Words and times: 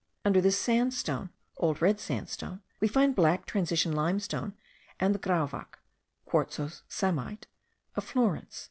Under 0.25 0.41
this 0.41 0.57
sandstone 0.57 1.29
(old 1.57 1.79
red 1.79 1.99
sandstone) 1.99 2.63
we 2.79 2.87
find 2.87 3.15
black 3.15 3.45
transition 3.45 3.91
limestone 3.91 4.55
and 4.99 5.13
the 5.13 5.19
grauwack 5.19 5.77
(quartzose 6.25 6.81
psammite) 6.89 7.45
of 7.95 8.03
Florence.) 8.03 8.59